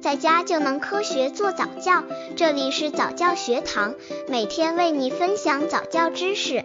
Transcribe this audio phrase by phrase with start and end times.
[0.00, 2.02] 在家就能科学做早教。
[2.34, 3.94] 这里是早教学堂，
[4.28, 6.64] 每天为你分享早教知识。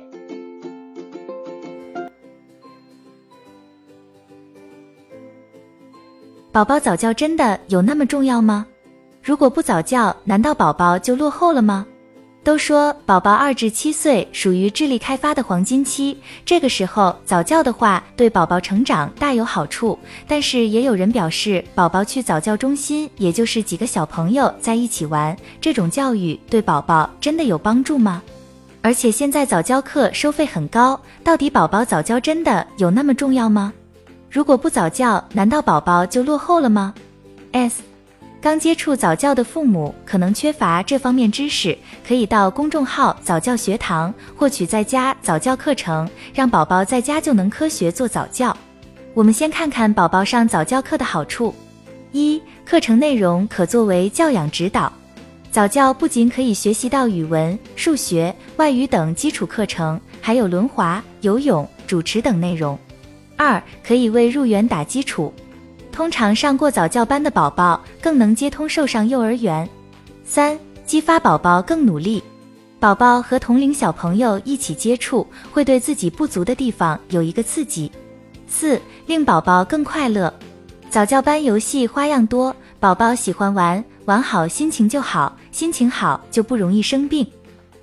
[6.51, 8.65] 宝宝早教真的有那么重要吗？
[9.21, 11.85] 如果不早教，难道宝宝就落后了吗？
[12.45, 19.97] 都说宝宝二至七岁属于智力开发的黄金期，这个时候早教的话对宝宝成长大有好处。
[20.27, 28.21] 但是也有人表示，宝宝去早教中心，也就是几个小朋友在一起玩，这种教育对宝宝真的有帮助吗？
[28.83, 33.73] 而且现在早教课收费很高，到底宝宝早教真的有那么重要吗？
[34.29, 36.93] 如果不早教，难道宝宝就落后了吗
[37.53, 37.81] ？S。
[38.45, 41.75] 刚接触早教的父母可能缺乏这方面知识，
[42.07, 48.55] 可以到公众号早教学堂获取在家早教课程，让宝宝在家就能科学做早教。
[49.15, 51.55] 我们先看看宝宝上早教课的好处：
[52.11, 54.93] 一、课程内容可作为教养指导，
[55.49, 62.77] 早教不仅可以学习到语文、数学、外语等基础课程，还有轮滑、游泳、主持等内容。
[63.37, 65.33] 二、可以为入园打基础。
[65.95, 69.67] 通常上过早教班的宝宝更能接通受上幼儿园。
[70.25, 72.21] 三、激发宝宝更努力。
[72.81, 77.89] 宝宝和同龄小朋友一起接触，会对自己不足的地方有一个刺激。
[78.45, 80.31] 四、令宝宝更快乐。
[80.89, 87.25] 早教班游戏花样多，宝宝喜欢玩，玩好心情就好，心情好就不容易生病。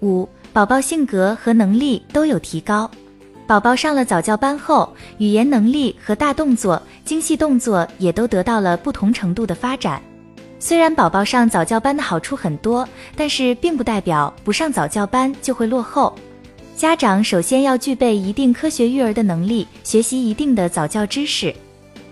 [0.03, 2.91] 五、宝宝性格和能力都有提高。
[3.47, 10.01] 宝宝上了早教班后，语言能力和大动作、精细动作也都得到了不同程度的发展。
[10.59, 16.15] 虽然宝宝上早教班的好处很多，但是并不代表不上早教班就会落后。
[16.77, 21.55] 家长首先要具备一定科学育儿的能力，学习一定的早教知识，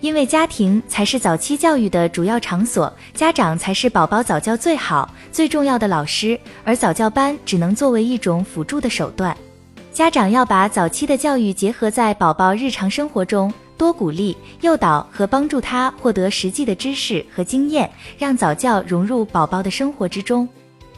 [0.00, 9.34] 因为家庭才是早期教育的主要场所，家长才是宝宝早教最好、最重要的老师，而早教班只能作为一种辅助的手段。
[9.92, 20.48] 家长要把早期的教育结合在宝宝日常生活中，多鼓励、诱导和帮助他获得实际的知识和经验，让早教融入宝宝的生活之中。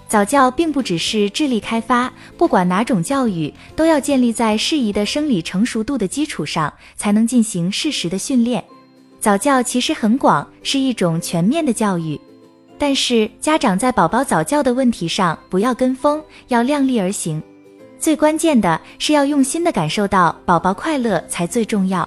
[0.07, 8.63] 早教并不只是智力开发，不管哪种教育，都要建立在适宜的生理成熟度的基础上，才能进行适时的训练。
[9.19, 12.21] 早教其实很广，是一种全面的教育，
[12.77, 17.43] 但是家长在宝宝早教的问题上不要跟风，要量力而行。
[18.03, 22.07] 最关键的是要用心的感受到宝宝快乐才最重要。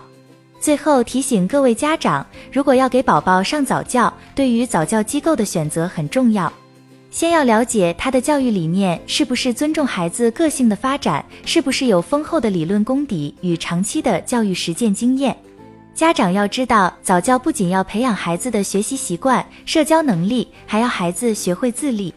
[0.59, 6.51] 最后提醒各位家长，如果要给宝宝上早教，对于早教机构的选择很重要。
[7.11, 15.33] 先要了解他的教育理念是不是尊重孩子个性的发展，是不是有丰厚的理论功底与长期的教育实践经验。
[15.93, 22.13] 家长要知道，早教不仅要培养孩子的学习习惯、社交能力，还要孩子学会自立。